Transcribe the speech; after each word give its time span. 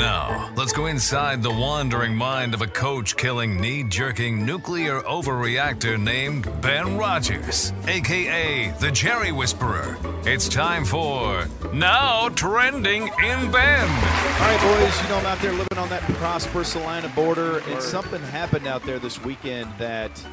And 0.00 0.06
now, 0.06 0.50
let's 0.56 0.72
go 0.72 0.86
inside 0.86 1.42
the 1.42 1.50
wandering 1.50 2.16
mind 2.16 2.54
of 2.54 2.62
a 2.62 2.66
coach 2.66 3.18
killing, 3.18 3.60
knee 3.60 3.82
jerking 3.82 4.46
nuclear 4.46 5.00
overreactor 5.00 6.00
named 6.00 6.48
Ben 6.62 6.96
Rogers, 6.96 7.74
aka 7.86 8.70
the 8.80 8.90
Jerry 8.90 9.30
Whisperer. 9.30 9.98
It's 10.24 10.48
time 10.48 10.86
for 10.86 11.46
Now 11.74 12.30
Trending 12.30 13.08
in 13.08 13.50
Ben. 13.50 13.88
All 13.88 14.40
right, 14.40 14.60
boys, 14.62 15.02
you 15.02 15.08
know 15.10 15.18
I'm 15.18 15.26
out 15.26 15.38
there 15.40 15.52
living 15.52 15.76
on 15.76 15.90
that 15.90 16.02
prosperous 16.14 16.68
Celina 16.72 17.08
border, 17.10 17.58
and 17.58 17.82
something 17.82 18.22
happened 18.22 18.66
out 18.66 18.82
there 18.84 18.98
this 18.98 19.22
weekend 19.22 19.70
that 19.76 20.24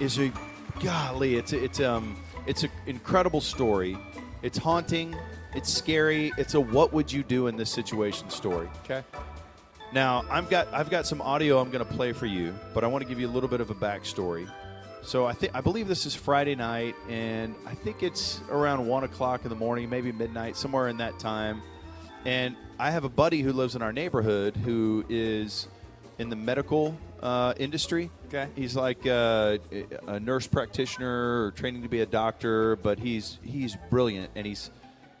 is 0.00 0.18
a 0.18 0.32
golly, 0.82 1.34
it's 1.34 1.52
a, 1.52 1.62
it's 1.62 1.80
um 1.80 2.16
it's 2.46 2.62
an 2.62 2.70
incredible 2.86 3.42
story. 3.42 3.98
It's 4.42 4.58
haunting, 4.58 5.16
it's 5.54 5.72
scary, 5.72 6.32
it's 6.36 6.54
a 6.54 6.60
what 6.60 6.92
would 6.92 7.12
you 7.12 7.22
do 7.22 7.46
in 7.46 7.56
this 7.56 7.70
situation 7.70 8.28
story. 8.30 8.68
Okay. 8.84 9.02
Now 9.92 10.24
I've 10.30 10.48
got 10.48 10.68
I've 10.72 10.90
got 10.90 11.06
some 11.06 11.20
audio 11.20 11.60
I'm 11.60 11.70
going 11.70 11.84
to 11.84 11.92
play 11.92 12.12
for 12.12 12.26
you, 12.26 12.54
but 12.74 12.82
I 12.82 12.86
want 12.86 13.02
to 13.02 13.08
give 13.08 13.20
you 13.20 13.28
a 13.28 13.30
little 13.30 13.48
bit 13.48 13.60
of 13.60 13.70
a 13.70 13.74
backstory. 13.74 14.48
So 15.02 15.26
I 15.26 15.32
think 15.32 15.54
I 15.54 15.60
believe 15.60 15.88
this 15.88 16.06
is 16.06 16.14
Friday 16.14 16.54
night, 16.54 16.94
and 17.08 17.54
I 17.66 17.74
think 17.74 18.02
it's 18.02 18.40
around 18.50 18.86
one 18.86 19.04
o'clock 19.04 19.44
in 19.44 19.48
the 19.50 19.56
morning, 19.56 19.90
maybe 19.90 20.12
midnight, 20.12 20.56
somewhere 20.56 20.88
in 20.88 20.96
that 20.98 21.18
time. 21.18 21.60
And 22.24 22.56
I 22.78 22.90
have 22.90 23.04
a 23.04 23.08
buddy 23.08 23.42
who 23.42 23.52
lives 23.52 23.74
in 23.74 23.82
our 23.82 23.92
neighborhood 23.92 24.56
who 24.56 25.04
is 25.08 25.68
in 26.18 26.30
the 26.30 26.36
medical 26.36 26.96
uh, 27.22 27.54
industry. 27.58 28.10
Okay. 28.28 28.48
He's 28.56 28.74
like 28.76 29.06
uh, 29.06 29.58
a 30.06 30.18
nurse 30.20 30.46
practitioner 30.46 31.44
or 31.46 31.50
training 31.52 31.82
to 31.82 31.88
be 31.88 32.00
a 32.00 32.06
doctor, 32.06 32.76
but 32.76 32.98
he's 32.98 33.38
he's 33.42 33.76
brilliant 33.90 34.30
and 34.34 34.46
he's 34.46 34.70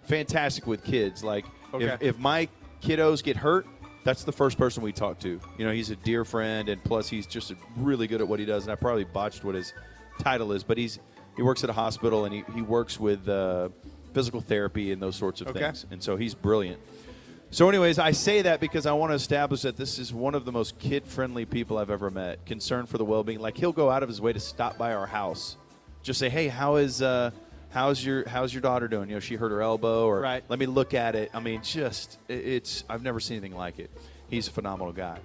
fantastic 0.02 0.66
with 0.66 0.82
kids. 0.84 1.22
Like 1.22 1.44
Okay. 1.74 1.86
if, 1.86 2.02
if 2.02 2.18
my 2.18 2.48
kiddos 2.82 3.22
get 3.22 3.36
hurt, 3.36 3.66
that's 4.04 4.24
the 4.24 4.32
first 4.32 4.58
person 4.58 4.82
we 4.82 4.92
talk 4.92 5.18
to. 5.20 5.40
You 5.56 5.64
know, 5.64 5.72
he's 5.72 5.90
a 5.90 5.96
dear 5.96 6.24
friend, 6.24 6.68
and 6.68 6.82
plus 6.84 7.08
he's 7.08 7.26
just 7.26 7.52
really 7.76 8.06
good 8.06 8.20
at 8.20 8.28
what 8.28 8.40
he 8.40 8.44
does. 8.44 8.64
And 8.64 8.72
I 8.72 8.74
probably 8.74 9.04
botched 9.04 9.44
what 9.44 9.54
his 9.54 9.72
title 10.20 10.52
is, 10.52 10.62
but 10.64 10.76
he's 10.76 10.98
he 11.36 11.42
works 11.42 11.64
at 11.64 11.70
a 11.70 11.72
hospital 11.72 12.26
and 12.26 12.34
he, 12.34 12.44
he 12.54 12.60
works 12.60 13.00
with 13.00 13.26
uh, 13.26 13.70
physical 14.12 14.42
therapy 14.42 14.92
and 14.92 15.00
those 15.00 15.16
sorts 15.16 15.40
of 15.40 15.48
Okay. 15.48 15.60
things. 15.60 15.86
And 15.90 16.02
so 16.02 16.16
he's 16.16 16.34
brilliant. 16.34 16.78
So, 17.52 17.68
anyways, 17.68 17.98
I 17.98 18.12
say 18.12 18.40
that 18.42 18.60
because 18.60 18.86
I 18.86 18.92
want 18.92 19.10
to 19.10 19.14
establish 19.14 19.60
that 19.62 19.76
this 19.76 19.98
is 19.98 20.10
one 20.10 20.34
of 20.34 20.46
the 20.46 20.52
most 20.52 20.78
kid-friendly 20.78 21.44
people 21.44 21.76
I've 21.76 21.90
ever 21.90 22.10
met. 22.10 22.46
Concerned 22.46 22.88
for 22.88 22.96
the 22.96 23.04
well-being. 23.04 23.40
Like 23.40 23.58
he'll 23.58 23.72
go 23.74 23.90
out 23.90 24.02
of 24.02 24.08
his 24.08 24.22
way 24.22 24.32
to 24.32 24.40
stop 24.40 24.78
by 24.78 24.94
our 24.94 25.06
house, 25.06 25.58
just 26.02 26.18
say, 26.18 26.30
"Hey, 26.30 26.48
how 26.48 26.76
is 26.76 27.02
uh, 27.02 27.30
how's 27.68 28.02
your 28.02 28.26
how's 28.26 28.54
your 28.54 28.62
daughter 28.62 28.88
doing? 28.88 29.10
You 29.10 29.16
know, 29.16 29.20
she 29.20 29.34
hurt 29.34 29.50
her 29.50 29.60
elbow, 29.60 30.06
or 30.06 30.20
Right. 30.20 30.42
let 30.48 30.58
me 30.58 30.64
look 30.64 30.94
at 30.94 31.14
it." 31.14 31.30
I 31.34 31.40
mean, 31.40 31.60
just 31.62 32.16
it's 32.26 32.84
I've 32.88 33.02
never 33.02 33.20
seen 33.20 33.36
anything 33.36 33.54
like 33.58 33.78
it. 33.78 33.90
He's 34.30 34.48
a 34.48 34.50
phenomenal 34.50 34.94
guy. 34.94 35.18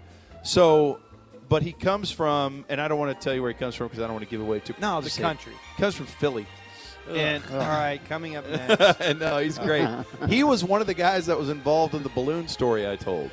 So, 0.44 1.00
but 1.47 1.62
he 1.64 1.72
comes 1.72 2.12
from, 2.12 2.66
and 2.67 2.81
I 2.81 2.89
don't 2.89 3.00
want 3.00 3.17
to 3.17 3.23
tell 3.23 3.34
you 3.34 3.41
where 3.41 3.52
he 3.53 3.58
comes 3.58 3.73
from 3.75 3.88
because 3.88 4.00
I 4.02 4.03
don't 4.03 4.14
want 4.16 4.25
to 4.25 4.30
give 4.30 4.41
away 4.41 4.59
too. 4.59 4.73
No, 4.81 5.00
The 5.00 5.09
country. 5.09 5.53
Comes 5.78 5.96
from 5.96 6.07
Philly, 6.07 6.46
and 7.09 7.44
All 7.51 7.57
right, 7.59 8.00
coming 8.09 8.35
up 8.35 8.47
next. 8.50 9.00
and 9.01 9.19
no, 9.19 9.38
he's 9.40 9.57
great. 9.57 9.88
he 10.29 10.44
was 10.44 10.63
one 10.63 10.81
of 10.81 10.88
the 10.88 10.94
guys 10.94 11.25
that 11.28 11.38
was 11.38 11.50
involved 11.50 11.94
in 11.95 12.03
the 12.03 12.09
balloon 12.09 12.47
story 12.47 12.88
I 12.88 12.95
told. 12.95 13.29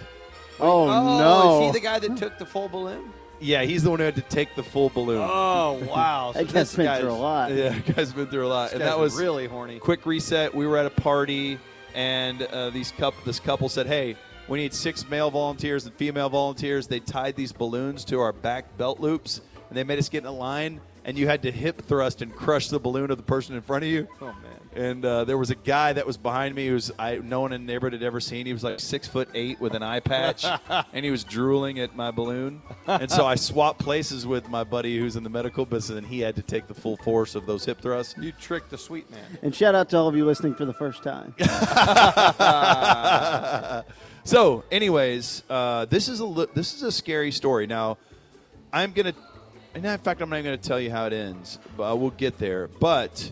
Oh, 0.60 0.88
oh, 0.88 1.18
no! 1.18 1.60
is 1.60 1.66
he 1.74 1.80
the 1.80 1.84
guy 1.84 1.98
that 1.98 2.16
took 2.16 2.38
the 2.38 2.46
full 2.46 2.68
balloon? 2.68 3.10
Yeah, 3.40 3.62
he's 3.64 3.82
the 3.82 3.90
one 3.90 3.98
who 3.98 4.04
had 4.04 4.14
to 4.14 4.22
take 4.22 4.54
the 4.54 4.62
full 4.62 4.88
balloon. 4.90 5.20
Oh, 5.20 5.82
wow. 5.88 6.32
So 6.34 6.38
that 6.44 6.48
this 6.48 6.54
guy's 6.70 6.76
been 6.76 6.84
guy's, 6.86 7.00
through 7.00 7.10
a 7.10 7.14
lot. 7.14 7.52
Yeah, 7.52 7.78
guy's 7.80 8.12
been 8.12 8.26
through 8.28 8.46
a 8.46 8.48
lot, 8.48 8.64
This 8.70 8.74
and 8.74 8.82
that 8.82 8.98
was 8.98 9.16
really 9.16 9.46
horny. 9.46 9.78
quick 9.80 10.06
reset. 10.06 10.54
We 10.54 10.66
were 10.66 10.76
at 10.78 10.86
a 10.86 10.90
party, 10.90 11.58
and 11.94 12.40
uh, 12.42 12.70
these 12.70 12.92
coup- 12.92 13.10
this 13.26 13.40
couple 13.40 13.68
said, 13.68 13.86
"Hey, 13.86 14.16
we 14.48 14.58
need 14.58 14.72
six 14.72 15.08
male 15.10 15.30
volunteers 15.30 15.84
and 15.86 15.94
female 15.96 16.28
volunteers." 16.30 16.86
They 16.86 17.00
tied 17.00 17.34
these 17.34 17.52
balloons 17.52 18.04
to 18.06 18.20
our 18.20 18.32
back 18.32 18.78
belt 18.78 19.00
loops, 19.00 19.40
and 19.68 19.76
they 19.76 19.82
made 19.84 19.98
us 19.98 20.08
get 20.08 20.18
in 20.22 20.26
a 20.28 20.32
line. 20.32 20.80
And 21.04 21.18
you 21.18 21.26
had 21.26 21.42
to 21.42 21.50
hip 21.50 21.82
thrust 21.82 22.22
and 22.22 22.34
crush 22.34 22.68
the 22.68 22.80
balloon 22.80 23.10
of 23.10 23.18
the 23.18 23.22
person 23.22 23.54
in 23.54 23.60
front 23.60 23.84
of 23.84 23.90
you. 23.90 24.08
Oh, 24.20 24.26
man. 24.26 24.36
And 24.74 25.04
uh, 25.04 25.24
there 25.24 25.38
was 25.38 25.50
a 25.50 25.54
guy 25.54 25.92
that 25.92 26.06
was 26.06 26.16
behind 26.16 26.54
me 26.54 26.66
who's 26.66 26.90
I 26.98 27.18
no 27.18 27.42
one 27.42 27.52
in 27.52 27.64
the 27.64 27.72
neighborhood 27.72 27.92
had 27.92 28.02
ever 28.02 28.18
seen. 28.18 28.46
He 28.46 28.52
was 28.52 28.64
like 28.64 28.80
six 28.80 29.06
foot 29.06 29.28
eight 29.32 29.60
with 29.60 29.74
an 29.74 29.84
eye 29.84 30.00
patch, 30.00 30.44
and 30.92 31.04
he 31.04 31.12
was 31.12 31.22
drooling 31.22 31.78
at 31.78 31.94
my 31.94 32.10
balloon. 32.10 32.60
And 32.88 33.08
so 33.08 33.24
I 33.24 33.36
swapped 33.36 33.78
places 33.78 34.26
with 34.26 34.48
my 34.48 34.64
buddy 34.64 34.98
who's 34.98 35.14
in 35.14 35.22
the 35.22 35.30
medical 35.30 35.64
business, 35.64 35.98
and 35.98 36.06
he 36.06 36.20
had 36.20 36.34
to 36.36 36.42
take 36.42 36.66
the 36.66 36.74
full 36.74 36.96
force 36.96 37.36
of 37.36 37.46
those 37.46 37.64
hip 37.64 37.80
thrusts. 37.80 38.16
You 38.18 38.32
tricked 38.32 38.70
the 38.70 38.78
sweet 38.78 39.08
man. 39.12 39.38
And 39.42 39.54
shout 39.54 39.76
out 39.76 39.90
to 39.90 39.96
all 39.96 40.08
of 40.08 40.16
you 40.16 40.24
listening 40.24 40.56
for 40.56 40.64
the 40.64 40.74
first 40.74 41.04
time. 41.04 41.34
So, 44.26 44.64
anyways, 44.70 45.42
uh, 45.50 45.84
this 45.84 46.08
is 46.08 46.20
a 46.20 46.24
li- 46.24 46.46
this 46.54 46.74
is 46.74 46.82
a 46.82 46.90
scary 46.90 47.30
story. 47.30 47.66
Now, 47.66 47.98
I'm 48.72 48.92
gonna, 48.92 49.12
and 49.74 49.84
in 49.84 49.98
fact, 49.98 50.20
I'm 50.20 50.30
not 50.30 50.42
going 50.42 50.58
to 50.58 50.68
tell 50.68 50.80
you 50.80 50.90
how 50.90 51.06
it 51.06 51.12
ends, 51.12 51.58
but 51.76 51.96
we'll 51.98 52.10
get 52.10 52.38
there. 52.38 52.68
But 52.68 53.30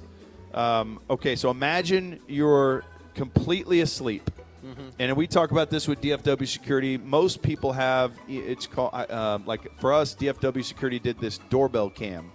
um, 0.54 1.00
okay, 1.08 1.36
so 1.36 1.50
imagine 1.50 2.20
you're 2.26 2.84
completely 3.14 3.80
asleep, 3.80 4.30
and 4.98 5.16
we 5.16 5.26
talk 5.26 5.50
about 5.50 5.70
this 5.70 5.88
with 5.88 6.00
DFW 6.00 6.46
security. 6.46 6.96
Most 6.98 7.42
people 7.42 7.72
have 7.72 8.12
it's 8.28 8.66
called 8.66 8.94
um, 9.10 9.44
like 9.46 9.76
for 9.80 9.92
us, 9.92 10.14
DFW 10.14 10.64
security 10.64 10.98
did 10.98 11.18
this 11.18 11.38
doorbell 11.50 11.90
cam. 11.90 12.30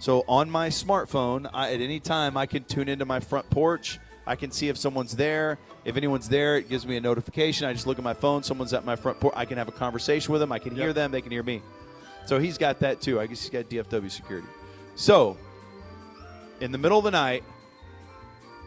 So 0.00 0.24
on 0.28 0.48
my 0.50 0.68
smartphone, 0.68 1.48
I, 1.52 1.72
at 1.74 1.80
any 1.80 1.98
time, 2.00 2.36
I 2.36 2.46
can 2.46 2.64
tune 2.64 2.88
into 2.88 3.04
my 3.04 3.20
front 3.20 3.48
porch. 3.50 3.98
I 4.26 4.36
can 4.36 4.50
see 4.50 4.68
if 4.68 4.76
someone's 4.76 5.16
there. 5.16 5.58
If 5.84 5.96
anyone's 5.96 6.28
there, 6.28 6.58
it 6.58 6.68
gives 6.68 6.86
me 6.86 6.96
a 6.96 7.00
notification. 7.00 7.66
I 7.66 7.72
just 7.72 7.86
look 7.86 7.98
at 7.98 8.04
my 8.04 8.12
phone. 8.14 8.42
Someone's 8.42 8.74
at 8.74 8.84
my 8.84 8.94
front 8.94 9.18
porch. 9.20 9.32
I 9.36 9.44
can 9.46 9.56
have 9.56 9.68
a 9.68 9.72
conversation 9.72 10.30
with 10.32 10.40
them. 10.40 10.52
I 10.52 10.58
can 10.58 10.76
hear 10.76 10.92
them. 10.92 11.10
They 11.10 11.22
can 11.22 11.32
hear 11.32 11.42
me. 11.42 11.62
So 12.28 12.38
he's 12.38 12.58
got 12.58 12.78
that 12.80 13.00
too. 13.00 13.18
I 13.18 13.26
guess 13.26 13.40
he's 13.40 13.48
got 13.48 13.70
DFW 13.70 14.10
security. 14.10 14.46
So 14.96 15.38
in 16.60 16.72
the 16.72 16.76
middle 16.76 16.98
of 16.98 17.04
the 17.04 17.10
night, 17.10 17.42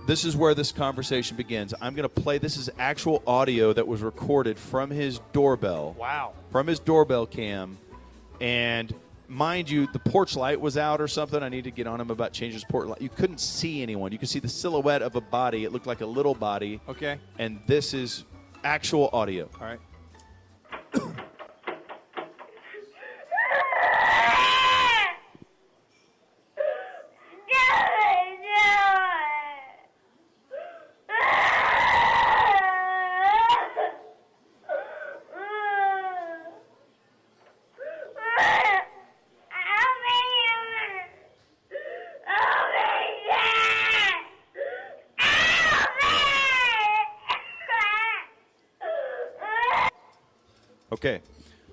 this 0.07 0.25
is 0.25 0.35
where 0.35 0.55
this 0.55 0.71
conversation 0.71 1.37
begins. 1.37 1.71
I'm 1.79 1.93
going 1.93 2.09
to 2.09 2.21
play. 2.21 2.39
This 2.39 2.57
is 2.57 2.71
actual 2.79 3.21
audio 3.27 3.71
that 3.71 3.87
was 3.87 4.01
recorded 4.01 4.57
from 4.57 4.89
his 4.89 5.19
doorbell 5.31 5.95
Wow. 5.99 6.33
from 6.49 6.65
his 6.65 6.79
doorbell 6.79 7.27
cam, 7.27 7.77
and 8.39 8.91
mind 9.27 9.69
you, 9.69 9.85
the 9.93 9.99
porch 9.99 10.35
light 10.35 10.59
was 10.59 10.75
out 10.75 10.99
or 10.99 11.07
something. 11.07 11.43
I 11.43 11.49
need 11.49 11.65
to 11.65 11.71
get 11.71 11.85
on 11.85 12.01
him 12.01 12.09
about 12.09 12.33
changing 12.33 12.55
his 12.55 12.63
porch 12.63 12.87
light. 12.87 12.99
You 12.99 13.09
couldn't 13.09 13.39
see 13.39 13.83
anyone. 13.83 14.11
You 14.11 14.17
could 14.17 14.27
see 14.29 14.39
the 14.39 14.49
silhouette 14.49 15.03
of 15.03 15.15
a 15.15 15.21
body. 15.21 15.65
It 15.65 15.71
looked 15.71 15.85
like 15.85 16.01
a 16.01 16.05
little 16.07 16.33
body, 16.33 16.81
Okay. 16.89 17.19
and 17.37 17.59
this 17.67 17.93
is 17.93 18.25
actual 18.63 19.11
audio. 19.13 19.47
All 19.59 19.67
right. 19.67 19.79
Okay, 51.01 51.21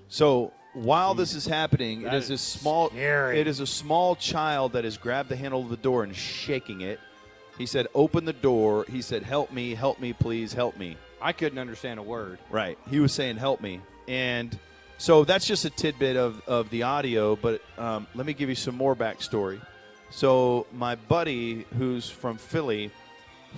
so 0.07 0.51
while 0.73 1.13
this 1.13 1.35
is 1.35 1.45
happening, 1.45 2.01
That 2.01 2.15
it 2.15 2.17
is 2.17 2.29
a 2.31 2.37
small. 2.39 2.89
scary. 2.89 3.39
It 3.39 3.45
is 3.45 3.59
a 3.59 3.67
small 3.67 4.15
child 4.15 4.73
that 4.73 4.85
has 4.85 4.97
grabbed 4.97 5.29
the 5.29 5.35
handle 5.35 5.61
of 5.61 5.69
the 5.69 5.77
door 5.77 6.03
and 6.03 6.15
shaking 6.15 6.81
it. 6.81 6.99
He 7.55 7.67
said, 7.67 7.85
"Open 7.93 8.25
the 8.25 8.33
door." 8.33 8.85
He 8.89 9.03
said, 9.03 9.21
"Help 9.21 9.51
me, 9.51 9.75
help 9.75 9.99
me, 9.99 10.13
please, 10.13 10.53
help 10.53 10.77
me." 10.77 10.97
I 11.21 11.31
couldn't 11.31 11.59
understand 11.59 11.99
a 11.99 12.03
word. 12.03 12.39
Right. 12.49 12.79
He 12.89 12.99
was 12.99 13.13
saying, 13.13 13.37
"Help 13.37 13.61
me," 13.61 13.81
and 14.07 14.57
so 14.97 15.23
that's 15.25 15.45
just 15.45 15.63
a 15.63 15.69
tidbit 15.69 16.17
of 16.17 16.41
of 16.47 16.71
the 16.71 16.81
audio. 16.83 17.35
But 17.35 17.61
um, 17.77 18.07
let 18.15 18.25
me 18.25 18.33
give 18.33 18.49
you 18.49 18.55
some 18.55 18.75
more 18.75 18.95
backstory. 18.95 19.61
So 20.09 20.65
my 20.73 20.95
buddy, 20.95 21.67
who's 21.77 22.09
from 22.09 22.39
Philly, 22.39 22.89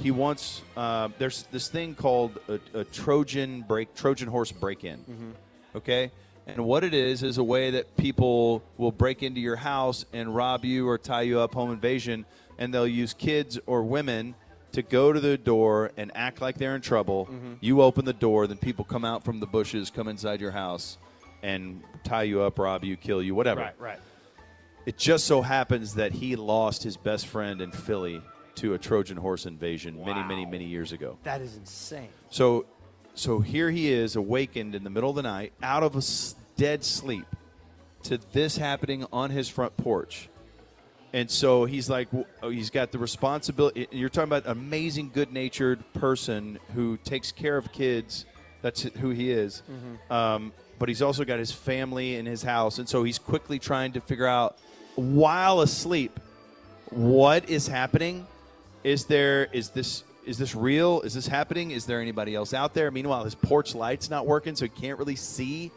he 0.01 0.11
wants. 0.11 0.63
Uh, 0.75 1.09
there's 1.17 1.43
this 1.51 1.69
thing 1.69 1.95
called 1.95 2.39
a, 2.49 2.59
a 2.79 2.83
Trojan 2.83 3.61
break, 3.61 3.93
Trojan 3.95 4.27
horse 4.27 4.51
break-in. 4.51 5.35
Okay, 5.75 6.11
and 6.47 6.65
what 6.65 6.83
it 6.83 6.93
is 6.93 7.23
is 7.23 7.37
a 7.37 7.43
way 7.43 7.71
that 7.71 7.95
people 7.97 8.63
will 8.77 8.91
break 8.91 9.23
into 9.23 9.39
your 9.39 9.55
house 9.55 10.05
and 10.11 10.35
rob 10.35 10.65
you 10.65 10.87
or 10.87 10.97
tie 10.97 11.21
you 11.21 11.39
up, 11.39 11.53
home 11.53 11.71
invasion, 11.71 12.25
and 12.57 12.73
they'll 12.73 12.87
use 12.87 13.13
kids 13.13 13.59
or 13.65 13.83
women 13.83 14.35
to 14.73 14.81
go 14.81 15.11
to 15.11 15.19
the 15.19 15.37
door 15.37 15.91
and 15.97 16.11
act 16.15 16.41
like 16.41 16.57
they're 16.57 16.75
in 16.75 16.81
trouble. 16.81 17.25
Mm-hmm. 17.25 17.53
You 17.59 17.81
open 17.81 18.05
the 18.05 18.13
door, 18.13 18.47
then 18.47 18.57
people 18.57 18.85
come 18.85 19.05
out 19.05 19.23
from 19.23 19.39
the 19.39 19.45
bushes, 19.45 19.89
come 19.89 20.07
inside 20.07 20.41
your 20.41 20.51
house, 20.51 20.97
and 21.43 21.83
tie 22.03 22.23
you 22.23 22.41
up, 22.41 22.57
rob 22.57 22.83
you, 22.83 22.95
kill 22.95 23.21
you, 23.21 23.35
whatever. 23.35 23.61
Right, 23.61 23.79
right. 23.79 23.99
It 24.85 24.97
just 24.97 25.25
so 25.25 25.41
happens 25.41 25.95
that 25.95 26.11
he 26.11 26.35
lost 26.35 26.83
his 26.83 26.97
best 26.97 27.27
friend 27.27 27.61
in 27.61 27.71
Philly 27.71 28.21
to 28.55 28.73
a 28.73 28.77
Trojan 28.77 29.17
horse 29.17 29.45
invasion 29.45 30.03
many, 30.03 30.23
many, 30.23 30.45
many 30.45 30.65
years 30.65 30.91
ago. 30.91 31.17
That 31.23 31.41
is 31.41 31.55
insane. 31.55 32.09
So, 32.29 32.65
so 33.13 33.39
here 33.39 33.69
he 33.69 33.91
is, 33.91 34.15
awakened 34.15 34.75
in 34.75 34.83
the 34.83 34.89
middle 34.89 35.09
of 35.09 35.15
the 35.15 35.21
night, 35.21 35.53
out 35.61 35.83
of 35.83 35.95
a 35.95 36.01
dead 36.55 36.83
sleep, 36.83 37.25
to 38.03 38.19
this 38.31 38.57
happening 38.57 39.05
on 39.11 39.29
his 39.29 39.47
front 39.49 39.75
porch. 39.77 40.29
And 41.13 41.29
so 41.29 41.65
he's 41.65 41.89
like, 41.89 42.07
oh, 42.41 42.49
he's 42.49 42.69
got 42.69 42.91
the 42.91 42.97
responsibility. 42.97 43.87
You're 43.91 44.09
talking 44.09 44.29
about 44.29 44.45
an 44.45 44.51
amazing, 44.51 45.11
good-natured 45.13 45.83
person 45.93 46.57
who 46.73 46.97
takes 46.97 47.31
care 47.31 47.57
of 47.57 47.71
kids. 47.73 48.25
That's 48.61 48.83
who 48.83 49.09
he 49.09 49.29
is. 49.31 49.61
Um, 50.09 50.53
but 50.79 50.87
he's 50.89 51.01
also 51.01 51.25
got 51.25 51.37
his 51.37 51.51
family 51.51 52.15
in 52.15 52.25
his 52.25 52.41
house, 52.43 52.79
and 52.79 52.87
so 52.87 53.03
he's 53.03 53.19
quickly 53.19 53.59
trying 53.59 53.91
to 53.91 54.01
figure 54.01 54.25
out, 54.25 54.57
while 54.95 55.61
asleep, 55.61 56.19
what 56.89 57.49
is 57.49 57.67
happening. 57.67 58.25
Is 58.83 59.05
there 59.05 59.47
is 59.51 59.69
this 59.69 60.03
is 60.25 60.37
this 60.37 60.55
real? 60.55 61.01
Is 61.01 61.13
this 61.13 61.27
happening? 61.27 61.71
Is 61.71 61.85
there 61.85 62.01
anybody 62.01 62.35
else 62.35 62.53
out 62.53 62.73
there? 62.73 62.91
Meanwhile, 62.91 63.23
his 63.25 63.35
porch 63.35 63.73
light's 63.75 64.09
not 64.09 64.25
working, 64.27 64.55
so 64.55 64.65
he 64.65 64.69
can't 64.69 64.97
really 64.99 65.15
see. 65.15 65.71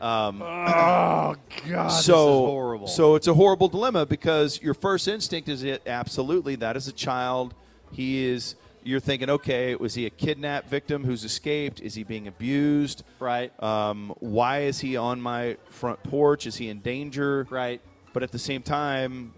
Um, 0.00 0.42
Oh 0.42 1.36
God, 1.68 1.88
so 1.88 2.12
this 2.12 2.44
is 2.44 2.50
horrible. 2.50 2.86
So 2.88 3.14
it's 3.14 3.28
a 3.28 3.34
horrible 3.34 3.68
dilemma 3.68 4.04
because 4.06 4.60
your 4.60 4.74
first 4.74 5.06
instinct 5.08 5.48
is 5.48 5.62
it 5.62 5.82
absolutely 5.86 6.56
that 6.56 6.76
is 6.76 6.88
a 6.88 6.92
child. 6.92 7.54
He 7.92 8.24
is. 8.26 8.54
You're 8.84 8.98
thinking, 8.98 9.30
okay, 9.30 9.76
was 9.76 9.94
he 9.94 10.06
a 10.06 10.10
kidnap 10.10 10.68
victim 10.68 11.04
who's 11.04 11.22
escaped? 11.24 11.78
Is 11.80 11.94
he 11.94 12.02
being 12.02 12.26
abused? 12.26 13.04
right, 13.20 13.52
Um, 13.62 14.12
why 14.18 14.62
is 14.62 14.80
he 14.80 14.96
on 14.96 15.20
my 15.20 15.56
front 15.70 16.02
porch? 16.02 16.48
Is 16.48 16.56
he 16.56 16.68
in 16.68 16.80
danger? 16.80 17.46
right. 17.48 17.80
But 18.12 18.24
at 18.24 18.32
the 18.32 18.40
same 18.40 18.60
time, 18.62 19.34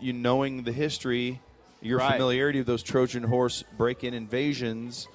you 0.00 0.14
knowing 0.14 0.62
the 0.62 0.72
history, 0.72 1.42
your 1.80 1.98
Right. 1.98 2.12
familiarity 2.12 2.58
of 2.58 2.66
those 2.66 2.82
Trojan 2.82 3.22
horse 3.22 3.64
break-in 3.76 4.14
invasions, 4.14 5.08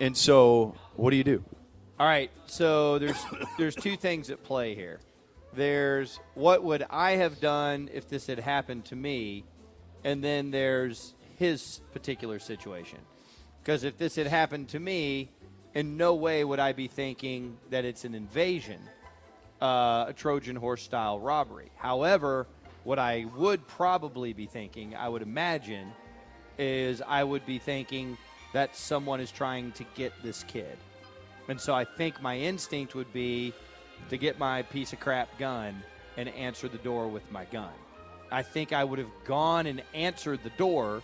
and 0.00 0.16
so 0.16 0.74
what 0.96 1.10
do 1.10 1.16
you 1.16 1.24
do? 1.24 1.44
All 1.98 2.06
right, 2.06 2.30
so 2.46 2.98
there's 2.98 3.16
there's 3.58 3.74
two 3.74 3.96
things 3.96 4.30
at 4.30 4.42
play 4.44 4.74
here. 4.74 5.00
There's 5.54 6.20
what 6.34 6.62
would 6.62 6.84
I 6.90 7.12
have 7.12 7.40
done 7.40 7.88
if 7.92 8.08
this 8.08 8.26
had 8.26 8.38
happened 8.38 8.84
to 8.86 8.96
me, 8.96 9.44
and 10.04 10.22
then 10.22 10.50
there's 10.50 11.14
his 11.36 11.80
particular 11.92 12.38
situation. 12.38 12.98
Because 13.62 13.84
if 13.84 13.98
this 13.98 14.16
had 14.16 14.26
happened 14.26 14.68
to 14.70 14.78
me, 14.80 15.28
in 15.74 15.96
no 15.96 16.14
way 16.14 16.44
would 16.44 16.58
I 16.60 16.72
be 16.72 16.86
thinking 16.88 17.58
that 17.70 17.84
it's 17.84 18.04
an 18.04 18.14
invasion, 18.14 18.80
uh, 19.60 20.06
a 20.08 20.14
Trojan 20.16 20.56
horse 20.56 20.82
style 20.82 21.18
robbery. 21.18 21.70
However, 21.76 22.46
what 22.84 22.98
I 22.98 23.26
would 23.36 23.66
probably 23.66 24.32
be 24.32 24.46
thinking, 24.46 24.94
I 24.94 25.08
would 25.08 25.22
imagine, 25.22 25.92
is 26.58 27.02
I 27.06 27.24
would 27.24 27.44
be 27.46 27.58
thinking 27.58 28.16
that 28.52 28.74
someone 28.74 29.20
is 29.20 29.30
trying 29.30 29.72
to 29.72 29.84
get 29.94 30.12
this 30.22 30.42
kid. 30.44 30.76
And 31.48 31.60
so 31.60 31.74
I 31.74 31.84
think 31.84 32.20
my 32.20 32.38
instinct 32.38 32.94
would 32.94 33.12
be 33.12 33.52
to 34.10 34.16
get 34.16 34.38
my 34.38 34.62
piece 34.62 34.92
of 34.92 35.00
crap 35.00 35.38
gun 35.38 35.82
and 36.16 36.28
answer 36.30 36.68
the 36.68 36.78
door 36.78 37.08
with 37.08 37.30
my 37.30 37.44
gun. 37.46 37.72
I 38.30 38.42
think 38.42 38.72
I 38.72 38.84
would 38.84 38.98
have 38.98 39.10
gone 39.24 39.66
and 39.66 39.82
answered 39.94 40.40
the 40.42 40.50
door 40.50 41.02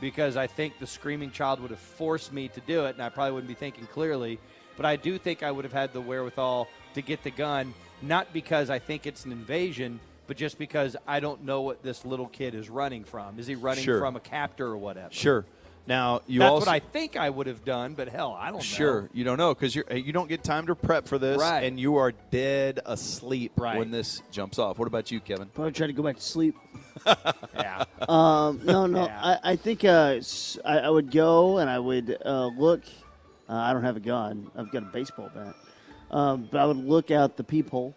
because 0.00 0.36
I 0.36 0.46
think 0.46 0.78
the 0.78 0.86
screaming 0.86 1.30
child 1.30 1.60
would 1.60 1.70
have 1.70 1.80
forced 1.80 2.32
me 2.32 2.48
to 2.48 2.60
do 2.62 2.86
it, 2.86 2.94
and 2.94 3.02
I 3.02 3.08
probably 3.08 3.32
wouldn't 3.32 3.48
be 3.48 3.54
thinking 3.54 3.86
clearly. 3.86 4.38
But 4.76 4.86
I 4.86 4.96
do 4.96 5.18
think 5.18 5.42
I 5.42 5.50
would 5.50 5.64
have 5.64 5.72
had 5.72 5.92
the 5.92 6.00
wherewithal 6.00 6.68
to 6.94 7.02
get 7.02 7.22
the 7.22 7.30
gun, 7.30 7.74
not 8.00 8.32
because 8.32 8.70
I 8.70 8.78
think 8.78 9.06
it's 9.06 9.24
an 9.24 9.32
invasion, 9.32 10.00
but 10.30 10.36
just 10.36 10.58
because 10.58 10.94
I 11.08 11.18
don't 11.18 11.42
know 11.42 11.62
what 11.62 11.82
this 11.82 12.04
little 12.04 12.28
kid 12.28 12.54
is 12.54 12.70
running 12.70 13.02
from. 13.02 13.40
Is 13.40 13.48
he 13.48 13.56
running 13.56 13.82
Sure. 13.82 13.98
from 13.98 14.14
a 14.14 14.20
captor 14.20 14.64
or 14.64 14.76
whatever? 14.76 15.08
Sure. 15.12 15.44
Now 15.88 16.20
you 16.28 16.38
That's 16.38 16.50
also 16.52 16.66
what 16.66 16.72
I 16.72 16.78
think 16.78 17.16
I 17.16 17.28
would 17.28 17.48
have 17.48 17.64
done, 17.64 17.94
but 17.94 18.06
hell, 18.08 18.36
I 18.38 18.44
don't 18.50 18.58
know. 18.58 18.62
Sure, 18.62 19.10
you 19.12 19.24
don't 19.24 19.38
know 19.38 19.52
because 19.52 19.74
you 19.74 19.82
you 19.92 20.12
don't 20.12 20.28
get 20.28 20.44
time 20.44 20.68
to 20.68 20.76
prep 20.76 21.08
for 21.08 21.18
this, 21.18 21.36
Right. 21.36 21.64
and 21.64 21.80
you 21.80 21.96
are 21.96 22.12
dead 22.30 22.78
asleep 22.86 23.54
Right. 23.56 23.76
when 23.76 23.90
this 23.90 24.22
jumps 24.30 24.60
off. 24.60 24.78
What 24.78 24.86
about 24.86 25.10
you, 25.10 25.18
Kevin? 25.18 25.48
Probably 25.48 25.72
try 25.72 25.88
to 25.88 25.92
go 25.92 26.04
back 26.04 26.14
to 26.14 26.22
sleep. 26.22 26.54
Yeah. 27.56 27.84
Um, 28.08 28.60
no, 28.62 28.86
no. 28.86 29.06
Yeah. 29.06 29.20
I, 29.42 29.52
I 29.52 29.56
think 29.56 29.84
uh, 29.84 30.14
s- 30.18 30.58
I, 30.64 30.78
I 30.78 30.90
would 30.90 31.10
go 31.10 31.58
and 31.58 31.68
I 31.68 31.78
would 31.80 32.16
uh, 32.24 32.46
look. 32.56 32.82
Uh, 33.48 33.54
I 33.54 33.72
don't 33.72 33.82
have 33.82 33.96
a 33.96 34.00
gun. 34.00 34.48
I've 34.54 34.70
got 34.70 34.82
a 34.84 34.86
baseball 34.86 35.28
bat. 35.34 35.56
Um, 36.12 36.48
but 36.52 36.60
I 36.60 36.66
would 36.66 36.76
look 36.76 37.10
out 37.10 37.36
the 37.36 37.42
peephole, 37.44 37.96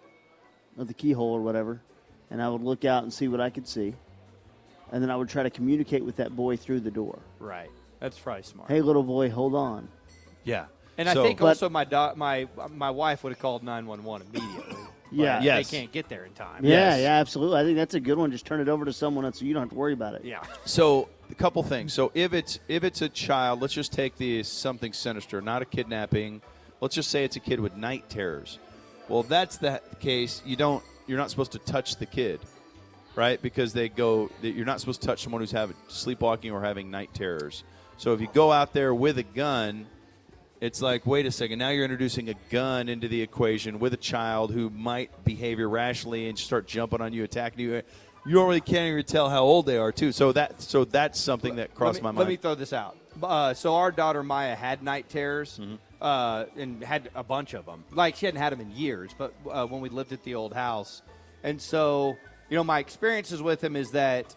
or 0.80 0.86
the 0.86 0.94
keyhole, 0.96 1.32
or 1.34 1.42
whatever, 1.42 1.82
and 2.34 2.42
I 2.42 2.50
would 2.50 2.62
look 2.64 2.84
out 2.84 3.04
and 3.04 3.14
see 3.14 3.30
what 3.30 3.40
I 3.40 3.50
could 3.50 3.68
see, 3.68 3.94
and 4.92 5.02
then 5.02 5.10
I 5.10 5.16
would 5.16 5.30
try 5.30 5.44
to 5.44 5.50
communicate 5.50 6.04
with 6.04 6.18
that 6.18 6.36
boy 6.36 6.58
through 6.58 6.82
the 6.82 6.92
door. 6.92 7.20
right. 7.40 7.70
That's 8.00 8.20
probably 8.20 8.44
smart. 8.44 8.70
Hey, 8.70 8.82
little 8.82 9.04
boy, 9.04 9.30
hold 9.30 9.56
on. 9.56 9.88
Yeah, 10.44 10.66
And 10.98 11.08
So- 11.08 11.24
I 11.24 11.28
think 11.28 11.40
But- 11.40 11.46
also 11.48 11.70
my 11.70 11.86
do- 11.86 12.16
my 12.18 12.48
my 12.70 12.92
wife 12.92 13.24
would 13.24 13.32
have 13.32 13.40
called 13.40 13.64
911 13.64 14.28
immediately. 14.34 14.76
Yeah. 15.16 15.36
But 15.38 15.44
Yes. 15.44 15.70
They 15.70 15.78
can't 15.80 15.92
get 15.92 16.10
there 16.10 16.26
in 16.26 16.34
time. 16.34 16.66
Yeah, 16.66 16.72
Yes. 16.72 17.02
yeah, 17.02 17.20
absolutely. 17.20 17.60
I 17.60 17.64
think 17.64 17.78
that's 17.78 17.94
a 17.94 18.00
good 18.00 18.18
one. 18.18 18.32
Just 18.32 18.46
turn 18.48 18.60
it 18.60 18.68
over 18.68 18.84
to 18.84 18.92
someone 18.92 19.26
else 19.26 19.38
so 19.40 19.46
you 19.46 19.54
don't 19.54 19.62
have 19.62 19.70
to 19.70 19.76
worry 19.76 19.94
about 19.94 20.16
it. 20.16 20.26
Yeah. 20.26 20.42
So 20.66 21.08
a 21.30 21.36
couple 21.36 21.62
things. 21.64 21.94
So 21.94 22.12
if 22.16 22.34
it's 22.34 22.60
if 22.68 22.84
it's 22.84 23.02
a 23.04 23.10
child, 23.10 23.62
let's 23.62 23.74
just 23.76 23.94
take 23.94 24.18
the 24.18 24.42
something 24.44 24.92
sinister, 24.92 25.40
not 25.40 25.62
a 25.62 25.66
kidnapping. 25.66 26.42
Let's 26.82 26.96
just 26.96 27.10
say 27.12 27.24
it's 27.24 27.36
a 27.36 27.40
kid 27.40 27.60
with 27.60 27.78
night 27.78 28.10
terrors. 28.10 28.58
Well, 29.08 29.20
if 29.22 29.28
that's 29.30 29.58
the 29.58 29.82
case. 30.00 30.42
You 30.46 30.56
don't. 30.56 30.84
You're 31.08 31.18
not 31.18 31.30
supposed 31.30 31.52
to 31.54 31.60
touch 31.60 31.98
the 31.98 32.06
kid, 32.06 32.40
right? 33.16 33.42
Because 33.42 33.74
they 33.74 33.90
go. 33.90 34.30
You're 34.42 34.66
not 34.66 34.80
supposed 34.80 35.02
to 35.02 35.08
touch 35.08 35.24
someone 35.24 35.42
who's 35.42 35.52
having 35.52 35.76
sleepwalking 35.88 36.52
or 36.52 36.62
having 36.62 36.90
night 36.92 37.14
terrors. 37.14 37.64
So 37.98 38.14
if 38.14 38.22
you 38.22 38.28
go 38.34 38.52
out 38.52 38.74
there 38.74 38.94
with 38.94 39.18
a 39.18 39.24
gun, 39.24 39.86
it's 40.62 40.82
like, 40.82 41.06
wait 41.06 41.26
a 41.26 41.32
second, 41.32 41.60
now 41.60 41.70
you're 41.70 41.84
introducing 41.84 42.30
a 42.30 42.36
gun 42.50 42.88
into 42.88 43.08
the 43.08 43.22
equation 43.22 43.80
with 43.80 43.94
a 43.94 43.98
child 43.98 44.54
who 44.54 44.70
might 44.70 45.26
behave 45.26 45.60
irrationally 45.60 46.30
and 46.30 46.40
start 46.40 46.68
jumping 46.68 47.02
on 47.02 47.14
you, 47.14 47.24
attacking 47.24 47.60
you. 47.60 47.82
You 48.26 48.34
don't 48.34 48.48
really 48.48 48.62
can't 48.62 48.92
even 48.94 49.04
tell 49.04 49.30
how 49.30 49.44
old 49.44 49.66
they 49.66 49.78
are, 49.78 49.92
too. 49.92 50.14
So 50.14 50.32
that 50.32 50.62
so 50.62 50.86
that's 50.86 51.20
something 51.20 51.58
that 51.58 51.76
crossed 51.76 52.00
me, 52.00 52.04
my 52.04 52.12
mind. 52.12 52.20
Let 52.20 52.28
me 52.30 52.38
throw 52.38 52.56
this 52.56 52.72
out. 52.72 52.96
Uh, 53.22 53.54
so 53.54 53.76
our 53.76 53.92
daughter 53.92 54.24
Maya 54.24 54.56
had 54.56 54.82
night 54.84 55.10
terrors, 55.10 55.60
Mm-hmm. 55.60 55.76
uh, 56.02 56.46
and 56.58 56.84
had 56.84 57.10
a 57.16 57.24
bunch 57.24 57.54
of 57.54 57.66
them. 57.66 57.84
Like 57.92 58.16
she 58.16 58.26
hadn't 58.26 58.42
had 58.42 58.52
them 58.54 58.62
in 58.62 58.72
years, 58.72 59.12
but 59.18 59.34
uh, 59.50 59.66
when 59.68 59.82
we 59.82 59.90
lived 59.90 60.12
at 60.14 60.24
the 60.24 60.36
old 60.36 60.54
house, 60.54 61.02
and 61.44 61.62
so 61.62 62.16
you 62.50 62.56
know 62.58 62.64
my 62.64 62.80
experiences 62.80 63.42
with 63.42 63.64
him 63.64 63.76
is 63.76 63.92
that 63.92 64.36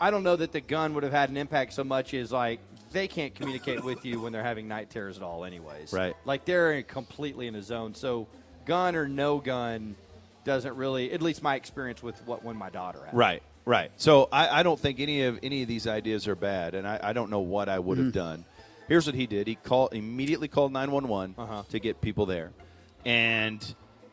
I 0.00 0.10
don't 0.10 0.22
know 0.22 0.36
that 0.36 0.52
the 0.52 0.60
gun 0.60 0.94
would 0.94 1.02
have 1.02 1.12
had 1.12 1.28
an 1.30 1.36
impact 1.36 1.72
so 1.72 1.84
much 1.84 2.14
as 2.14 2.30
like 2.32 2.60
they 2.92 3.08
can't 3.08 3.34
communicate 3.34 3.84
with 3.84 4.04
you 4.04 4.20
when 4.20 4.32
they're 4.32 4.42
having 4.42 4.66
night 4.68 4.88
terrors 4.90 5.16
at 5.16 5.22
all, 5.22 5.44
anyways. 5.44 5.92
Right. 5.92 6.16
Like 6.24 6.44
they're 6.44 6.82
completely 6.82 7.46
in 7.46 7.54
a 7.54 7.62
zone. 7.62 7.94
So 7.94 8.26
gun 8.64 8.96
or 8.96 9.06
no 9.08 9.38
gun 9.38 9.94
doesn't 10.44 10.74
really, 10.76 11.12
at 11.12 11.20
least 11.20 11.42
my 11.42 11.54
experience 11.56 12.02
with 12.02 12.16
what 12.26 12.42
when 12.44 12.56
my 12.56 12.70
daughter 12.70 13.04
had. 13.04 13.14
Right, 13.14 13.42
right. 13.68 13.90
So 13.96 14.28
I, 14.32 14.60
I 14.60 14.62
don't 14.62 14.78
think 14.80 14.98
any 15.00 15.22
of 15.22 15.38
any 15.42 15.62
of 15.62 15.68
these 15.68 15.86
ideas 15.86 16.26
are 16.26 16.34
bad, 16.34 16.74
and 16.74 16.88
I, 16.88 16.98
I 17.02 17.12
don't 17.12 17.30
know 17.30 17.40
what 17.40 17.68
I 17.68 17.78
would 17.78 17.98
have 17.98 18.12
done. 18.12 18.44
Here's 18.88 19.06
what 19.06 19.14
he 19.14 19.26
did: 19.26 19.46
he 19.46 19.54
called 19.54 19.92
immediately 19.92 20.48
called 20.48 20.72
nine 20.72 20.90
one 20.90 21.06
one 21.08 21.34
Uh-huh. 21.36 21.62
to 21.70 21.78
get 21.78 22.00
people 22.00 22.26
there, 22.26 22.50
and 23.04 23.62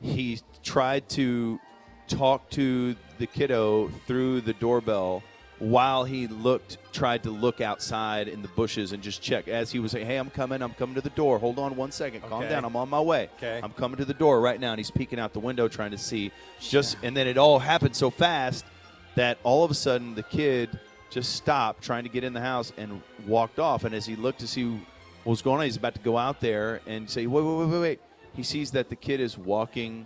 he 0.02 0.40
tried 0.64 1.08
to 1.10 1.60
talk 2.08 2.50
to 2.52 2.96
the 3.18 3.26
kiddo 3.26 3.90
through 4.06 4.42
the 4.42 4.54
doorbell 4.54 5.24
while 5.60 6.04
he 6.04 6.28
looked 6.28 6.78
tried 6.92 7.24
to 7.24 7.32
look 7.32 7.62
outside 7.62 8.28
in 8.28 8.42
the 8.42 8.48
bushes 8.50 8.92
and 8.92 9.02
just 9.02 9.22
check. 9.22 9.48
As 9.48 9.72
he 9.72 9.80
was 9.80 9.94
saying 9.94 10.06
hey 10.06 10.18
i'm 10.18 10.30
coming. 10.30 10.62
I'm 10.62 10.74
coming 10.74 10.96
to 10.96 11.02
the 11.02 11.10
door. 11.12 11.40
Hold 11.40 11.58
on 11.60 11.76
one 11.78 11.92
second. 11.92 12.22
Calm 12.22 12.42
down. 12.50 12.66
I'm 12.66 12.76
on 12.76 12.90
my 12.90 13.00
way. 13.00 13.30
Okay. 13.38 13.62
i'm 13.64 13.72
coming 13.72 13.98
to 13.98 14.06
the 14.06 14.14
door 14.14 14.42
right 14.42 14.60
now. 14.60 14.72
And 14.72 14.80
he's 14.80 14.92
peeking 14.92 15.18
out 15.20 15.32
the 15.32 15.40
window 15.40 15.68
trying 15.70 15.92
to 15.92 15.98
see. 15.98 16.32
Just 16.60 16.98
and 17.04 17.16
then 17.16 17.26
it 17.28 17.38
all 17.38 17.58
happened 17.60 17.96
so 17.96 18.10
fast 18.10 18.66
that 19.16 19.38
all 19.44 19.64
of 19.64 19.72
a 19.72 19.74
sudden 19.74 20.16
the 20.16 20.24
kid 20.24 20.80
just 21.10 21.36
stopped 21.36 21.84
trying 21.84 22.04
to 22.04 22.10
get 22.10 22.24
in 22.24 22.34
the 22.34 22.42
house 22.42 22.74
and 22.78 23.02
walked 23.28 23.60
off 23.60 23.84
and 23.84 23.96
as 23.96 24.06
he 24.06 24.16
looked 24.16 24.40
to 24.40 24.48
see 24.48 24.66
what 24.66 25.32
was 25.32 25.42
going 25.42 25.60
on 25.60 25.66
he's 25.66 25.78
about 25.78 25.96
to 25.96 26.02
go 26.02 26.18
out 26.18 26.40
there 26.42 26.82
and 26.88 27.10
say 27.10 27.28
wait 27.28 27.44
wait 27.44 27.58
wait 27.58 27.68
wait 27.68 27.82
wait 27.82 28.00
he 28.34 28.44
sees 28.44 28.72
that 28.72 28.90
the 28.90 28.96
kid 28.96 29.20
is 29.20 29.38
walking 29.38 30.06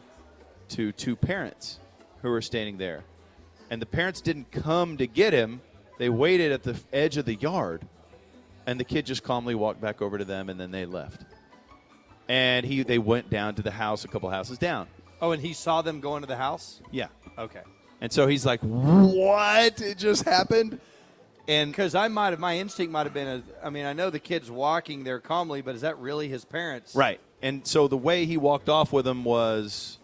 to 0.67 0.91
two 0.91 1.15
parents 1.15 1.79
who 2.21 2.31
are 2.31 2.41
standing 2.41 2.77
there 2.77 3.03
and 3.71 3.81
the 3.81 3.85
parents 3.85 4.21
didn't 4.21 4.51
come 4.51 4.97
to 4.97 5.07
get 5.07 5.33
him 5.33 5.61
they 5.97 6.09
waited 6.09 6.51
at 6.51 6.63
the 6.63 6.79
edge 6.93 7.17
of 7.17 7.25
the 7.25 7.35
yard 7.35 7.85
And 8.65 8.79
the 8.79 8.83
kid 8.83 9.05
just 9.07 9.23
calmly 9.23 9.55
walked 9.55 9.81
back 9.81 9.99
over 10.01 10.19
to 10.19 10.25
them, 10.25 10.47
and 10.47 10.59
then 10.59 10.69
they 10.69 10.85
left. 10.85 11.25
And 12.27 12.65
he 12.65 12.83
they 12.83 12.99
went 12.99 13.31
down 13.31 13.55
to 13.55 13.63
the 13.63 13.71
house, 13.71 14.05
a 14.05 14.07
couple 14.07 14.29
houses 14.29 14.59
down. 14.59 14.87
Oh, 15.21 15.31
and 15.31 15.41
he 15.41 15.53
saw 15.53 15.81
them 15.81 15.99
go 15.99 16.15
into 16.17 16.27
the 16.27 16.35
house. 16.37 16.79
Yeah. 16.91 17.07
Okay. 17.37 17.63
And 18.01 18.11
so 18.11 18.27
he's 18.27 18.45
like, 18.45 18.61
"What? 18.61 19.81
It 19.81 19.97
just 19.97 20.23
happened?" 20.23 20.79
And 21.47 21.71
Because 21.71 21.95
I 21.95 22.07
might 22.09 22.29
have, 22.29 22.39
my 22.39 22.59
instinct 22.59 22.91
might 22.93 23.07
have 23.07 23.13
been, 23.13 23.27
a, 23.27 23.65
I 23.65 23.71
mean, 23.71 23.85
I 23.85 23.93
know 23.93 24.11
the 24.11 24.19
kid's 24.19 24.51
walking 24.51 25.03
there 25.03 25.19
calmly, 25.19 25.61
but 25.63 25.73
is 25.73 25.81
that 25.81 25.97
really 25.97 26.27
his 26.29 26.45
parents? 26.45 26.95
right. 26.95 27.19
And 27.41 27.65
so 27.65 27.87
the 27.87 27.97
way 27.97 28.25
he 28.25 28.37
walked 28.37 28.67
off 28.69 28.91
with 28.93 29.05
them 29.05 29.23
was, 29.23 29.97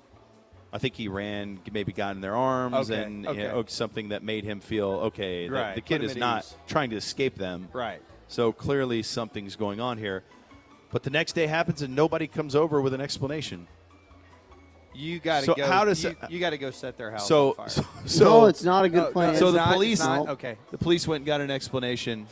I 0.74 0.78
think 0.80 0.96
he 0.96 1.08
ran, 1.08 1.60
maybe 1.72 1.92
got 1.92 2.16
in 2.16 2.22
their 2.22 2.36
arms, 2.36 2.90
Okay, 2.90 3.04
and 3.04 3.28
okay. 3.28 3.42
You 3.44 3.48
know, 3.50 3.64
something 3.68 4.10
that 4.10 4.24
made 4.24 4.44
him 4.46 4.60
feel 4.60 4.90
okay. 5.08 5.48
that 5.48 5.54
Right, 5.54 5.76
The 5.76 5.82
put 5.82 5.88
kid 5.90 6.04
is 6.04 6.16
not 6.16 6.46
ease. 6.46 6.56
trying 6.66 6.90
to 6.92 6.96
escape 6.96 7.36
them. 7.36 7.68
Right. 7.74 8.02
So 8.28 8.52
clearly 8.52 9.04
something's 9.04 9.56
going 9.56 9.80
on 9.80 9.98
here. 10.00 10.24
But 10.92 11.04
the 11.04 11.10
next 11.12 11.34
day 11.34 11.46
happens, 11.48 11.82
and 11.82 11.94
nobody 11.96 12.26
comes 12.26 12.56
over 12.56 12.82
with 12.82 12.94
an 12.94 13.02
explanation. 13.02 13.68
You 14.96 15.20
got 15.20 15.42
to 15.42 15.46
So 15.48 15.54
go. 15.56 15.66
how 15.68 15.86
does 15.86 16.04
you, 16.04 16.16
you 16.30 16.40
got 16.40 16.52
to 16.52 16.58
go 16.58 16.72
set 16.72 16.98
their 16.98 17.12
house 17.12 17.28
So, 17.28 17.50
on 17.50 17.56
fire? 17.56 17.70
so, 17.70 17.84
so 18.06 18.24
no, 18.26 18.46
it's 18.46 18.64
not 18.64 18.86
a 18.86 18.90
good 18.90 18.98
No, 18.98 19.04
no, 19.08 19.12
plan. 19.12 19.30
it's 19.32 19.40
So 19.40 19.52
the 19.52 19.58
not- 19.58 19.74
police- 19.74 20.00
not- 20.00 20.30
okay. 20.30 20.58
the 20.72 20.78
police 20.78 21.08
went 21.08 21.20
and 21.22 21.26
got 21.26 21.42
an 21.42 21.52
explanation, 21.52 22.28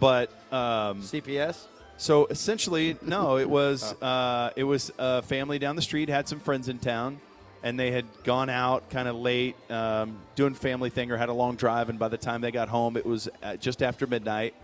but 0.00 0.30
um, 0.52 1.02
CPS. 1.02 1.66
So 1.96 2.26
essentially, 2.26 2.96
no, 3.02 3.38
it 3.38 3.50
was 3.50 3.94
Oh. 4.02 4.06
uh, 4.06 4.50
it 4.54 4.64
was 4.64 4.92
a 4.98 5.22
family 5.22 5.58
down 5.58 5.74
the 5.76 5.82
street 5.82 6.08
had 6.08 6.28
some 6.28 6.38
friends 6.40 6.68
in 6.68 6.78
town, 6.78 7.18
and 7.64 7.78
they 7.78 7.90
had 7.90 8.04
gone 8.22 8.48
out 8.48 8.88
kind 8.90 9.08
of 9.08 9.16
late 9.16 9.56
um, 9.70 10.16
doing 10.36 10.54
family 10.54 10.90
thing 10.90 11.10
or 11.10 11.16
had 11.16 11.28
a 11.28 11.32
long 11.32 11.56
drive, 11.56 11.88
and 11.88 11.98
by 11.98 12.06
the 12.08 12.16
time 12.18 12.40
they 12.40 12.52
got 12.52 12.68
home, 12.68 12.96
it 12.96 13.04
was 13.04 13.28
uh 13.42 13.56
just 13.56 13.82
after 13.82 14.06
midnight, 14.06 14.54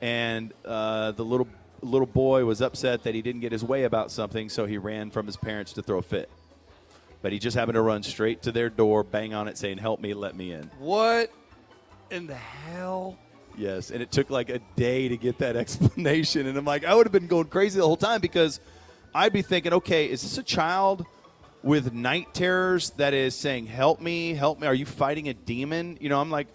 and 0.00 0.54
uh, 0.64 1.10
the 1.12 1.24
little 1.24 1.48
little 1.82 2.06
boy 2.06 2.44
was 2.46 2.62
upset 2.62 3.02
that 3.04 3.14
he 3.14 3.20
didn't 3.22 3.42
get 3.42 3.52
his 3.52 3.62
way 3.62 3.84
about 3.84 4.10
something, 4.10 4.48
so 4.48 4.64
he 4.64 4.78
ran 4.78 5.10
from 5.10 5.26
his 5.26 5.36
parents 5.36 5.74
to 5.74 5.82
throw 5.82 5.98
a 5.98 6.02
fit. 6.02 6.30
But 7.20 7.32
he 7.32 7.38
just 7.38 7.56
happened 7.56 7.74
to 7.74 7.82
run 7.82 8.02
straight 8.02 8.42
to 8.42 8.52
their 8.52 8.70
door, 8.70 9.02
bang 9.02 9.34
on 9.34 9.48
it, 9.48 9.58
saying, 9.58 9.78
"Help 9.78 10.00
me, 10.00 10.14
let 10.14 10.36
me 10.36 10.52
in." 10.52 10.70
What 10.78 11.32
in 12.10 12.26
the 12.26 12.34
hell? 12.34 13.18
Yes, 13.56 13.90
and 13.90 14.00
it 14.00 14.12
took 14.12 14.30
like 14.30 14.50
a 14.50 14.60
day 14.76 15.08
to 15.08 15.16
get 15.16 15.38
that 15.38 15.56
explanation. 15.62 16.46
And 16.46 16.56
I'm 16.56 16.64
like, 16.64 16.84
I 16.84 16.94
would 16.94 17.06
have 17.06 17.12
been 17.12 17.26
going 17.26 17.46
crazy 17.46 17.80
the 17.80 17.86
whole 17.86 17.96
time 17.96 18.20
because 18.20 18.60
I'd 19.14 19.32
be 19.32 19.42
thinking, 19.42 19.72
okay, 19.74 20.08
is 20.08 20.22
this 20.22 20.38
a 20.38 20.44
child 20.44 21.04
with 21.64 21.92
night 21.92 22.32
terrors 22.34 22.90
that 22.90 23.14
is 23.14 23.34
saying, 23.34 23.66
"Help 23.66 24.00
me, 24.00 24.34
help 24.34 24.60
me"? 24.60 24.66
Are 24.68 24.74
you 24.74 24.86
fighting 24.86 25.28
a 25.28 25.34
demon? 25.34 25.98
You 26.00 26.08
know, 26.08 26.20
I'm 26.20 26.30
like, 26.30 26.46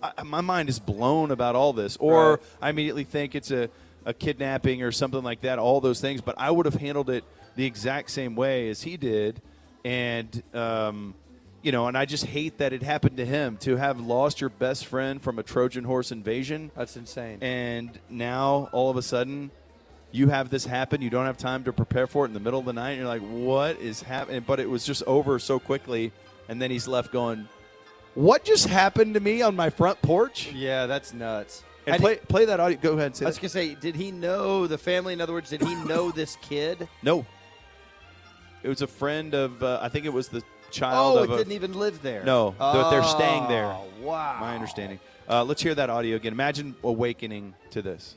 I, 0.00 0.22
my 0.22 0.40
mind 0.40 0.68
is 0.68 0.78
blown 0.78 1.32
about 1.32 1.56
all 1.56 1.72
this. 1.72 1.96
Or 1.96 2.30
Right. 2.34 2.38
I 2.60 2.70
immediately 2.70 3.04
think 3.04 3.34
it's 3.34 3.50
a, 3.50 3.68
a 4.04 4.14
kidnapping 4.14 4.82
or 4.84 4.92
something 4.92 5.22
like 5.24 5.40
that. 5.40 5.58
All 5.58 5.80
those 5.80 6.00
things, 6.00 6.20
but 6.20 6.36
I 6.38 6.52
would 6.52 6.66
have 6.66 6.76
handled 6.76 7.10
it 7.10 7.24
the 7.56 7.64
exact 7.64 8.10
same 8.12 8.36
way 8.36 8.68
as 8.68 8.82
he 8.82 8.96
did, 8.96 9.42
and. 9.84 10.42
Um, 10.54 11.14
you 11.64 11.70
know, 11.70 11.86
and 11.86 11.96
I 11.96 12.06
just 12.06 12.24
hate 12.26 12.58
that 12.58 12.72
it 12.72 12.82
happened 12.82 13.18
to 13.18 13.24
him 13.24 13.56
to 13.58 13.76
have 13.76 14.00
lost 14.00 14.40
your 14.40 14.50
best 14.50 14.84
friend 14.86 15.22
from 15.22 15.38
a 15.38 15.44
Trojan 15.44 15.84
horse 15.84 16.10
invasion, 16.10 16.72
That's 16.74 16.96
insane. 16.96 17.38
and 17.40 17.96
now 18.10 18.68
all 18.72 18.90
of 18.90 18.96
a 18.96 19.02
sudden 19.02 19.52
you 20.10 20.28
have 20.30 20.50
this 20.50 20.66
happen. 20.66 21.00
You 21.02 21.08
don't 21.08 21.26
have 21.26 21.36
time 21.38 21.62
to 21.62 21.72
prepare 21.72 22.08
for 22.08 22.24
it 22.24 22.30
in 22.30 22.34
the 22.34 22.40
middle 22.40 22.58
of 22.58 22.66
the 22.66 22.72
night. 22.72 22.90
And 22.90 22.98
you're 22.98 23.06
like, 23.06 23.22
what 23.22 23.78
is 23.78 24.02
happening? 24.02 24.42
But 24.44 24.58
it 24.58 24.68
was 24.68 24.84
just 24.84 25.04
over 25.04 25.38
so 25.38 25.60
quickly, 25.60 26.10
and 26.48 26.60
then 26.60 26.72
he's 26.72 26.88
left 26.88 27.12
going, 27.12 27.46
"What 28.14 28.42
just 28.42 28.66
happened 28.66 29.14
to 29.14 29.20
me 29.20 29.40
on 29.42 29.54
my 29.54 29.70
front 29.70 30.02
porch?" 30.02 30.50
yeah, 30.52 30.86
that's 30.86 31.14
nuts. 31.14 31.62
And 31.86 32.00
play 32.02 32.16
play 32.16 32.44
that 32.46 32.58
audio. 32.58 32.76
Go 32.76 32.92
ahead. 32.94 33.06
And 33.06 33.16
say 33.16 33.24
I 33.24 33.28
was 33.28 33.36
that. 33.36 33.42
gonna 33.42 33.50
say, 33.50 33.76
did 33.76 33.94
he 33.94 34.10
know 34.10 34.66
the 34.66 34.78
family? 34.78 35.12
In 35.12 35.20
other 35.20 35.32
words, 35.32 35.50
did 35.50 35.62
he 35.62 35.74
know 35.84 36.10
this 36.10 36.36
kid? 36.42 36.88
No, 37.04 37.24
it 38.62 38.68
was 38.68 38.82
a 38.82 38.86
friend 38.86 39.34
of. 39.34 39.62
Uh, 39.62 39.78
I 39.82 39.88
think 39.88 40.06
it 40.06 40.12
was 40.12 40.28
the 40.28 40.42
child 40.70 41.18
Oh, 41.18 41.22
of 41.24 41.30
it 41.30 41.34
a, 41.34 41.36
didn't 41.38 41.52
even 41.52 41.74
live 41.74 42.00
there. 42.02 42.24
No, 42.24 42.54
they're- 42.58 42.90
they're 42.90 43.04
staying 43.04 43.48
there. 43.48 43.66
Oh, 43.66 43.84
Wow. 44.00 44.38
my 44.40 44.54
understanding. 44.54 44.98
Uh, 45.28 45.44
let's 45.44 45.62
hear 45.62 45.74
that 45.74 45.90
audio 45.90 46.16
again. 46.16 46.32
Imagine 46.32 46.74
awakening 46.82 47.54
to 47.70 47.82
this. 47.82 48.16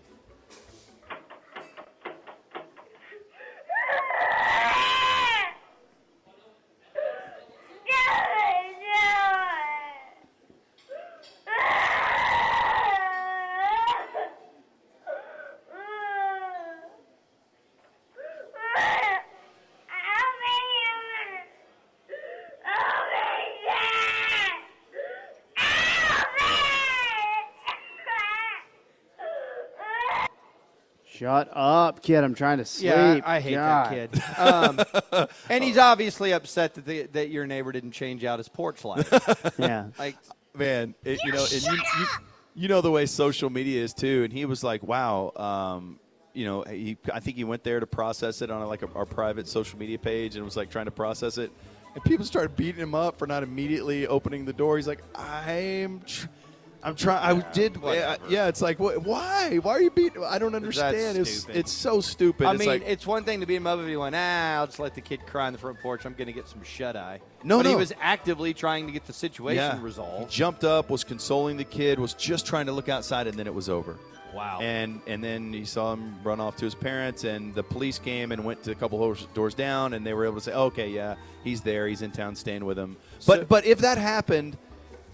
Shut 31.17 31.50
up, 31.53 32.01
kid. 32.01 32.24
I'm 32.24 32.36
trying 32.36 32.57
to 32.57 32.65
sleep. 32.65 32.91
Yeah, 32.91 33.22
I, 33.25 33.38
I 33.38 33.39
hate 33.39 33.55
God. 33.55 33.91
that 33.91 34.12
kid. 34.12 34.24
Um, 34.38 34.79
and 35.50 35.63
he's 35.63 35.77
obviously 35.77 36.34
upset 36.34 36.74
that 36.74 36.86
the, 36.86 37.03
that 37.13 37.29
your 37.29 37.48
neighbor 37.48 37.72
didn't 37.72 37.91
change 37.91 38.25
out 38.25 38.39
his 38.39 38.50
porch 38.50 38.84
light. 38.84 39.07
Yeah. 39.57 39.88
like, 39.98 40.17
man, 40.53 40.93
it, 41.05 41.19
you 41.24 41.31
know, 41.31 41.43
and 41.43 41.63
you, 41.63 41.74
you, 41.74 42.05
you 42.55 42.67
know 42.67 42.81
the 42.81 42.91
way 42.91 43.05
social 43.05 43.50
media 43.50 43.81
is 43.81 43.93
too. 43.93 44.24
And 44.24 44.34
he 44.34 44.45
was 44.45 44.63
like, 44.63 44.84
"Wow, 44.84 45.31
um, 45.36 46.00
you 46.34 46.45
know, 46.45 46.63
he, 46.63 46.98
I 47.13 47.22
think 47.22 47.38
he 47.38 47.43
went 47.45 47.63
there 47.63 47.79
to 47.79 47.88
process 47.88 48.41
it 48.41 48.51
on 48.51 48.67
like 48.67 48.81
a, 48.81 48.89
our 48.93 49.05
private 49.05 49.48
social 49.48 49.79
media 49.79 49.98
page 49.98 50.36
and 50.36 50.43
was 50.43 50.57
like 50.57 50.69
trying 50.69 50.86
to 50.86 50.91
process 50.91 51.38
it." 51.38 51.51
And 51.93 52.03
people 52.03 52.25
started 52.25 52.57
beating 52.57 52.81
him 52.81 52.93
up 52.93 53.17
for 53.17 53.25
not 53.25 53.41
immediately 53.41 54.05
opening 54.05 54.43
the 54.43 54.53
door. 54.53 54.75
He's 54.75 54.88
like, 54.88 55.01
"I'm." 55.15 56.01
Tr- 56.01 56.27
I'm 56.85 56.95
trying. 56.95 57.41
I 57.41 57.51
did. 57.51 57.77
whatever. 57.77 58.21
Yeah, 58.29 58.47
it's 58.47 58.61
like, 58.61 58.79
what, 58.79 59.03
why? 59.03 59.57
Why 59.57 59.71
are 59.71 59.81
you 59.81 59.89
beating? 59.89 60.23
I 60.23 60.37
don't 60.37 60.53
understand. 60.53 61.17
It's, 61.17 61.47
it's 61.49 61.71
so 61.71 61.99
stupid. 61.99 62.45
I 62.45 62.51
it's 62.51 62.59
mean, 62.59 62.69
like, 62.69 62.83
it's 62.85 63.07
one 63.07 63.23
thing 63.23 63.39
to 63.39 63.47
beat 63.47 63.55
him 63.55 63.65
up 63.65 63.79
if 63.79 63.87
he 63.87 63.97
went, 63.97 64.15
ah, 64.15 64.57
I'll 64.57 64.67
just 64.67 64.79
let 64.79 64.93
the 64.93 65.01
kid 65.01 65.25
cry 65.25 65.47
on 65.47 65.53
the 65.53 65.59
front 65.59 65.79
porch. 65.81 66.05
I'm 66.05 66.13
going 66.13 66.27
to 66.27 66.33
get 66.33 66.47
some 66.47 66.61
shut 66.63 66.95
eye. 66.95 67.21
No, 67.43 67.57
but 67.57 67.65
he 67.65 67.75
was 67.75 67.91
actively 67.99 68.53
trying 68.53 68.85
to 68.85 68.93
get 68.93 69.05
the 69.05 69.13
situation 69.13 69.57
yeah. 69.63 69.77
He 69.77 69.83
resolved. 69.83 70.29
jumped 70.31 70.63
up, 70.63 70.89
was 70.91 71.03
consoling 71.03 71.57
the 71.57 71.63
kid, 71.63 71.99
was 71.99 72.13
just 72.13 72.45
trying 72.45 72.67
to 72.67 72.71
look 72.71 72.87
outside, 72.87 73.25
and 73.27 73.37
then 73.37 73.47
it 73.47 73.53
was 73.53 73.67
over. 73.67 73.97
Wow. 74.33 74.59
And 74.61 74.99
and 75.07 75.23
then 75.23 75.53
he 75.53 75.63
saw 75.63 75.93
him 75.93 76.13
run 76.21 76.41
off 76.41 76.57
to 76.57 76.65
his 76.65 76.75
parents, 76.75 77.23
and 77.23 77.55
the 77.55 77.63
police 77.63 77.97
came 77.97 78.31
and 78.33 78.43
went 78.43 78.63
to 78.63 78.71
a 78.71 78.75
couple 78.75 78.99
doors- 78.99 79.27
doors 79.33 79.53
down, 79.55 79.93
and 79.93 80.05
they 80.05 80.13
were 80.13 80.25
able 80.25 80.35
to 80.35 80.41
say, 80.41 80.51
"Okay, 80.53 80.89
yeah, 80.89 81.15
he's 81.43 81.61
there. 81.61 81.87
He's 81.87 82.01
in 82.01 82.11
town, 82.11 82.35
staying 82.35 82.65
with 82.65 82.77
him." 82.77 82.97
But 83.25 83.39
So- 83.39 83.45
but 83.45 83.65
if 83.65 83.79
that 83.79 83.97
happened, 83.97 84.57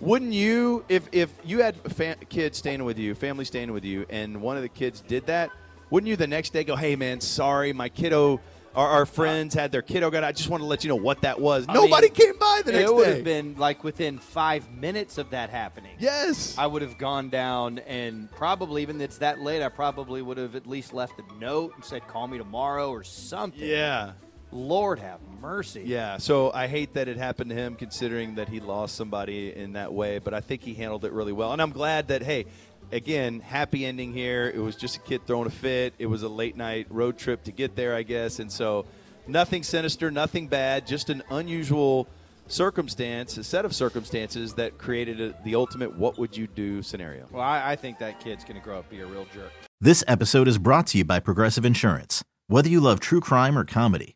wouldn't 0.01 0.34
you? 0.34 0.84
If 0.89 1.08
if 1.12 1.29
you 1.43 1.62
had 1.62 1.75
fa- 1.93 2.17
kids 2.29 2.58
staying 2.58 2.84
with 2.84 2.98
you, 2.98 3.15
family 3.15 3.46
staying 3.46 3.72
with 3.72 3.86
you, 3.86 4.05
and 4.10 4.41
one 4.41 4.58
of 4.58 4.63
the 4.63 4.70
kids 4.70 5.01
did 5.08 5.27
that, 5.27 5.51
wouldn't 5.89 6.10
you 6.10 6.15
the 6.15 6.27
next 6.27 6.51
day 6.53 6.63
go, 6.63 6.75
"Hey, 6.75 6.96
man, 6.96 7.22
sorry, 7.22 7.72
my 7.74 7.89
kiddo." 7.89 8.41
Our, 8.74 8.88
our 8.88 9.05
friends 9.05 9.53
had 9.53 9.74
their 9.74 9.81
kiddo 9.81 10.10
got. 10.10 10.24
I 10.24 10.31
just 10.31 10.48
want 10.48 10.62
to 10.63 10.65
let 10.65 10.86
you 10.86 10.88
know 10.88 10.96
what 10.96 11.24
that 11.24 11.41
was. 11.41 11.65
I 11.67 11.74
Nobody 11.74 12.08
mean, 12.08 12.13
came 12.13 12.38
by 12.39 12.62
the 12.63 12.72
next 12.72 12.86
day. 12.86 12.89
it 12.93 12.96
would 12.96 13.08
have 13.08 13.24
been 13.25 13.55
like 13.58 13.84
within 13.84 14.17
five 14.17 14.72
minutes 14.72 15.17
of 15.17 15.31
that 15.31 15.50
happening. 15.50 15.91
yes. 16.00 16.58
I 16.58 16.67
would 16.67 16.81
have 16.81 16.98
gone 16.98 17.29
down 17.29 17.79
and 17.79 18.31
probably, 18.31 18.81
even 18.84 19.01
if 19.01 19.05
it's 19.10 19.17
that 19.17 19.41
late, 19.41 19.62
I 19.62 19.67
probably 19.67 20.22
would 20.22 20.38
have 20.38 20.55
at 20.55 20.67
least 20.67 20.93
left 20.93 21.20
a 21.20 21.38
note 21.38 21.74
and 21.75 21.84
said, 21.84 22.08
call 22.08 22.29
me 22.29 22.38
tomorrow 22.38 22.89
or 22.91 23.03
something. 23.03 23.60
yeah. 23.62 24.13
Lord 24.51 25.00
have 25.00 25.20
mercy. 25.41 25.84
Yeah, 25.86 26.17
so 26.17 26.51
I 26.51 26.67
hate 26.67 26.93
that 26.93 27.08
it 27.08 27.17
happened 27.17 27.50
to 27.51 27.55
him, 27.55 27.75
considering 27.75 28.36
that 28.36 28.50
he 28.50 28.60
lost 28.60 28.96
somebody 28.96 29.55
in 29.55 29.74
that 29.74 29.93
way. 29.93 30.20
But 30.20 30.34
I 30.34 30.41
think 30.41 30.62
he 30.62 30.74
handled 30.74 31.05
it 31.05 31.12
really 31.12 31.31
well, 31.31 31.53
and 31.53 31.62
I'm 31.62 31.72
glad 31.72 32.10
that 32.10 32.22
hey, 32.22 32.46
again, 32.91 33.39
happy 33.39 33.86
ending 33.86 34.13
here. 34.13 34.51
It 34.53 34.60
was 34.60 34.75
just 34.75 34.98
a 34.98 35.00
kid 35.00 35.25
throwing 35.25 35.48
a 35.48 35.51
fit. 35.51 35.93
It 36.00 36.08
was 36.08 36.24
a 36.24 36.29
late 36.29 36.58
night 36.58 36.88
road 36.89 37.17
trip 37.17 37.43
to 37.46 37.51
get 37.51 37.75
there, 37.75 37.96
I 37.96 38.03
guess, 38.03 38.39
and 38.39 38.51
so 38.51 38.86
nothing 39.27 39.63
sinister, 39.63 40.12
nothing 40.12 40.48
bad, 40.48 40.86
just 40.86 41.10
an 41.10 41.24
unusual 41.29 42.08
circumstance, 42.48 43.38
a 43.38 43.43
set 43.43 43.63
of 43.63 43.74
circumstances 43.74 44.55
that 44.55 44.77
created 44.77 45.22
a, 45.22 45.34
the 45.43 45.55
ultimate 45.55 45.96
"what 45.96 46.17
would 46.17 46.36
you 46.36 46.48
do" 46.48 46.81
scenario. 46.81 47.25
Well, 47.31 47.41
I, 47.41 47.72
I 47.72 47.75
think 47.75 48.00
that 48.00 48.20
kid's 48.20 48.43
going 48.43 48.58
to 48.58 48.63
grow 48.63 48.79
up 48.79 48.89
and 48.89 49.00
be 49.00 49.03
a 49.03 49.08
real 49.08 49.25
jerk. 49.34 49.51
This 49.79 50.03
episode 50.08 50.48
is 50.48 50.58
brought 50.58 50.88
to 50.88 50.98
you 50.98 51.05
by 51.05 51.20
Progressive 51.20 51.65
Insurance. 51.65 52.24
Whether 52.48 52.70
you 52.70 52.81
love 52.81 53.00
true 53.00 53.22
crime 53.22 53.58
or 53.58 53.63
comedy, 53.63 54.15